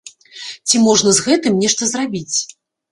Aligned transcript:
Ці 0.71 0.81
можна 0.87 1.13
з 1.19 1.27
гэтым 1.29 1.63
нешта 1.67 1.83
зрабіць? 1.95 2.37